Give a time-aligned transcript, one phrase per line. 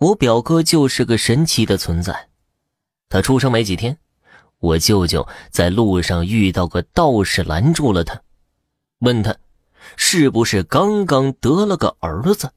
[0.00, 2.28] 我表哥就是个神奇的存在。
[3.10, 3.98] 他出生没几天，
[4.58, 8.22] 我舅舅在路上遇到个道士拦住了他，
[9.00, 9.36] 问他
[9.96, 12.50] 是不是刚刚得了个儿子，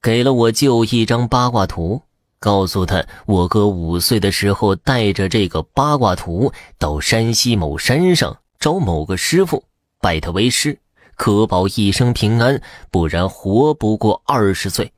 [0.00, 2.00] 给了我舅一张八卦图，
[2.38, 9.64] 告诉他我哥五岁的时候带着这个八卦图到山西某山上找某个师傅，
[10.00, 10.78] 拜他为师，
[11.14, 14.92] 可保一生平安，不然活不过二十岁。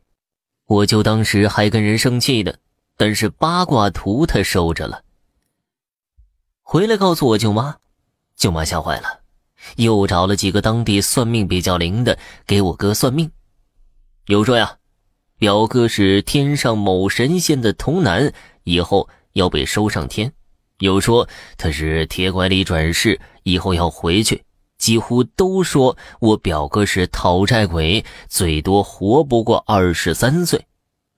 [0.68, 2.56] 我舅当时还跟人生气的。
[3.00, 5.04] 但是八卦图他收着了。
[6.62, 7.76] 回来告诉我舅妈，
[8.34, 9.20] 舅妈吓坏了，
[9.76, 13.30] 又找了几个当地算命比较灵的给我哥算命，
[14.26, 14.78] 有说呀，
[15.38, 18.32] 表哥是天上某神仙的童男，
[18.64, 20.28] 以后要被收上天；
[20.80, 24.42] 有说他是铁拐李转世，以后要回去。
[24.78, 30.64] 几乎都说我表哥是讨债鬼，最多活不过二十三岁。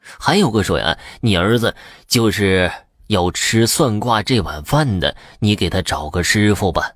[0.01, 1.75] 还有个说呀，你儿子
[2.09, 2.71] 就是
[3.09, 6.93] 要吃算卦这碗饭的，你给他找个师傅吧。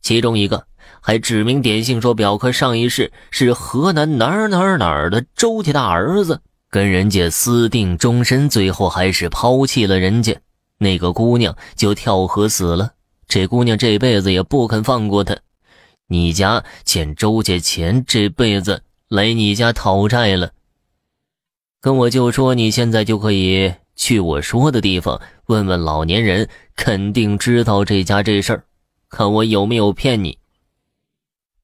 [0.00, 0.64] 其中一个
[1.00, 10.40] 还指名点姓说，表哥上一世是河南哪儿哪儿哪儿的周家大儿子，跟人家私定终身，最后还是抛弃了人家
[10.78, 12.92] 那个姑娘，就跳河死了。
[13.28, 15.36] 这姑娘这辈子也不肯放过他。
[16.10, 20.52] 你家欠周家钱，这辈子来你家讨债了。
[21.82, 28.64] 跟我舅说，你现在就可以去我说的地方问问老年人，肯定知道这家这事儿，
[29.10, 30.38] 看我有没有骗你。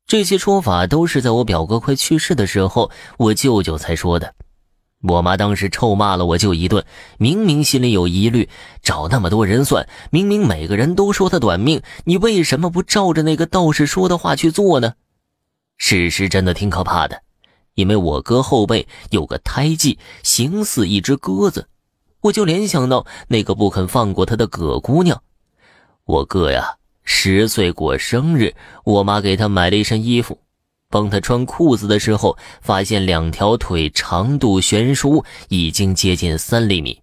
[0.06, 4.34] 这些说法都是在我表哥快去世的时候，我舅舅才说的。
[5.06, 6.84] 我妈当时臭骂了我舅一顿，
[7.19, 8.48] 明明心里有疑虑，
[8.83, 14.94] 找那么多人算，明明每个人都说他短命，你为什么不照着那个道士说的话去做呢？
[15.77, 17.22] 事实真的挺可怕的。
[17.75, 21.69] 因为我哥后背有个胎记，形似一只鸽子，
[22.20, 25.20] 我就联想到那个不肯放过他的葛姑娘。
[26.05, 28.54] 我哥呀，十岁过生日，
[28.84, 30.38] 我妈给他买了一身衣服，
[30.91, 37.00] 帮他穿裤子的时候，发现两条腿长度悬殊，已经接近三厘米，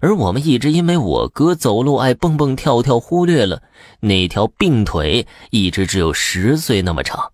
[0.00, 3.62] 而我们一直因为我哥走路爱蹦蹦跳跳，忽略了
[4.00, 7.32] 那条病腿一直只有十岁那么长。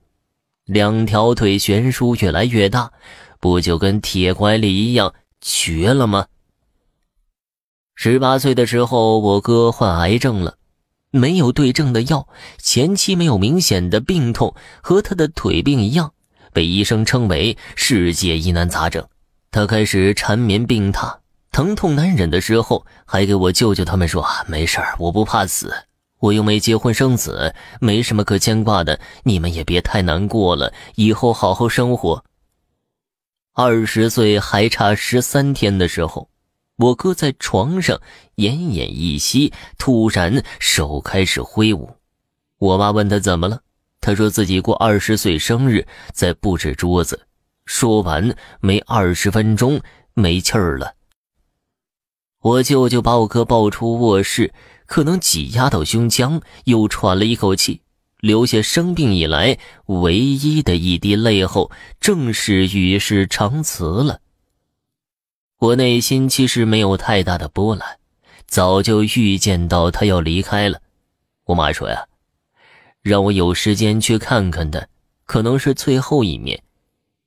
[0.65, 2.91] 两条腿悬殊越来越大，
[3.38, 6.26] 不就跟铁拐李一样瘸了吗？
[7.94, 10.56] 十八岁的时候，我哥患癌症了，
[11.16, 12.26] 没有对症的药，
[12.58, 14.52] 前期没有明显的病痛，
[14.82, 16.12] 和他的腿病一样，
[16.52, 19.06] 被医生称为世界疑难杂症。
[19.52, 21.19] 他开始缠绵病榻，
[21.52, 25.72] 疼痛难忍的时候，还给我舅舅他们说：“没事我不怕死。”
[26.19, 32.25] 我又没结婚生子，没什么可牵挂的，你们也别太难过了，以后好好生活。
[33.52, 36.28] 二十岁还差十三天的时候，
[36.76, 38.00] 我哥在床上
[38.36, 41.96] 奄奄一息，突然手开始挥舞。
[42.58, 43.60] 我妈问他怎么了，
[44.00, 47.26] 他说自己过二十岁生日，在布置桌子。
[47.66, 49.80] 说完没二十分钟
[50.14, 50.94] 没气儿了。
[52.40, 54.52] 我舅舅把我哥抱出卧室。
[54.86, 57.80] 可能挤压到胸腔，又喘了一口气，
[58.20, 64.20] 留下生病以来唯一的一滴泪后，正式与世长辞了。
[65.64, 67.97] 我内心其实没有太大的波澜，
[68.47, 70.78] 早就预见到他要离开了。
[71.47, 72.04] 我妈说呀，
[73.00, 74.86] 让我有时间去看看他，
[75.25, 76.62] 可能是最后一面。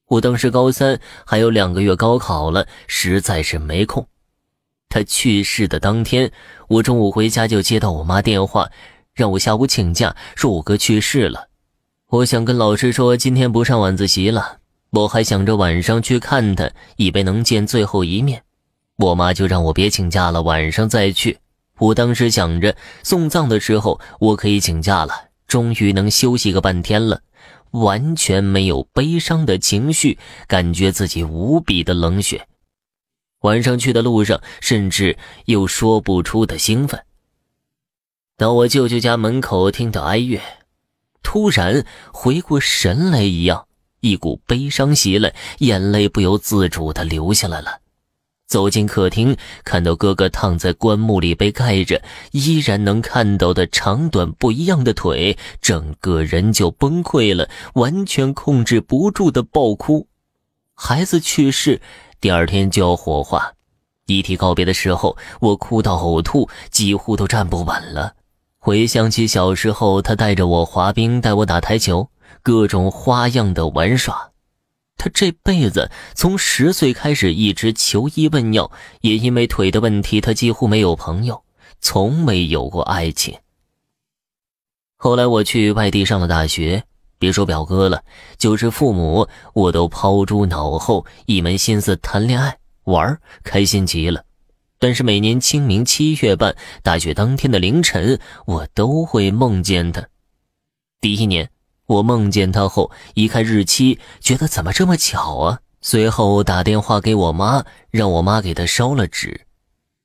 [0.05, 4.07] 我当时高三，还有两个月高考了，实在是没空。
[4.87, 6.31] 他去世的当天，
[6.67, 8.69] 我中午回家就接到我妈电话，
[9.15, 11.49] 让我下午请假，说我哥去世了。
[12.09, 14.59] 我想跟老师说今天不上晚自习了，
[14.91, 18.43] 我还想着晚上去看他，以为能见最后一面。
[18.97, 21.37] 我妈就让我别请假了，晚上再去。
[21.79, 25.13] 我当时想着送葬的时候我可以请假了，
[25.47, 27.21] 终于能休息个半天了，
[27.71, 30.17] 完全没有悲伤的情绪，
[30.47, 32.47] 感觉自己无比的冷血。
[33.41, 37.03] 晚上去的路上，甚至有说不出的兴奋。
[38.35, 40.41] 到我舅舅家门口，听到哀乐，
[41.21, 43.67] 突然回过神来一样，
[43.99, 47.79] 一股悲伤袭来，眼泪不由自主的流下来了。
[48.47, 49.35] 走进客厅，
[49.65, 52.01] 看到哥哥躺在棺木里被盖着，
[52.31, 60.07] 依然能看到的长短不一样的腿，整个人就崩溃了，完全控制不住的爆哭。
[60.73, 61.81] 孩子去世。
[62.19, 63.51] 第二天就要火化，
[64.07, 68.13] 遗体告别的时候，我哭到呕吐，几乎都站不稳了。
[68.57, 72.09] 回想起小时候，他带着我滑冰，带我打台球，
[72.47, 74.31] 各种花样的玩耍。
[74.95, 78.71] 他这辈子从十岁开始一直求医问药，
[79.01, 81.43] 也因为腿的问题，他几乎没有朋友，
[81.81, 83.37] 从没有过爱情。
[84.95, 86.81] 后来我去外地上了大学，
[87.19, 88.01] 别说表哥了，
[88.37, 94.23] 就是父母，我都抛诸脑后，一门心思谈恋爱玩，开心极了。
[94.79, 100.07] 但是每年清明七月半，大雪当天的凌晨，我都会梦见他。
[101.01, 101.49] 第一年。
[101.87, 105.59] 我梦见他后，一看日期，觉得怎么这么巧啊？
[105.79, 109.45] 随后打电话给我妈，让我妈给他烧了纸。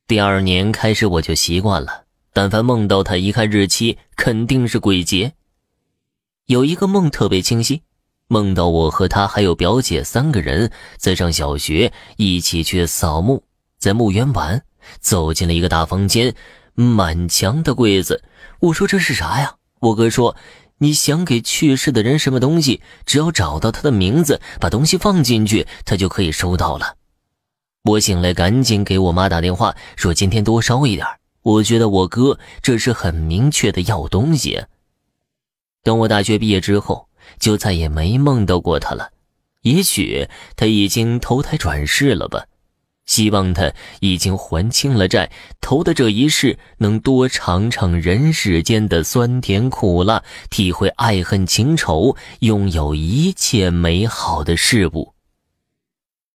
[0.06, 5.32] 第二年开始，我就习惯了，但凡梦到他，一看日期，肯定是鬼节。
[6.46, 7.82] 有一个梦特别清晰，
[8.28, 13.42] 梦到我和他还有表姐三个人在上小学，一起去扫墓，
[13.80, 14.62] 在墓园玩，
[15.00, 16.32] 走进了一个大房间，
[16.74, 18.22] 满墙的柜子。
[18.60, 19.56] 我说这是啥呀？
[19.80, 20.36] 我哥说。
[20.82, 26.96] 你想给去世的人什么东西，只要找到他的名字，把东西放进去，他就可以收到了。
[27.84, 31.06] 我醒来，赶紧给我妈打电话，说今天多烧一点。
[31.42, 34.64] 我觉得我哥这是很明确的要东西。
[35.84, 37.08] 等我大学毕业之后，
[37.38, 39.12] 就再也没梦到过他了。
[39.60, 42.46] 也许他已经投胎转世了吧。
[43.06, 55.14] 希望他已经还清了债，投的这一世能多尝尝人世间的酸甜苦辣，体会爱恨情仇，拥有一切美好的事物。